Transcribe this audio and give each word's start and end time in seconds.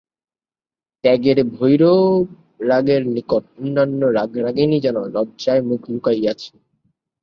ত্যাগের 1.03 1.39
ভৈরবরাগের 1.55 3.01
নিকট 3.07 3.43
অন্যান্য 3.57 4.01
রাগরাগিণী 4.17 4.77
যেন 4.79 4.97
লজ্জায় 5.15 5.61
মুখ 5.69 5.81
লুকাইয়াছে। 5.89 6.51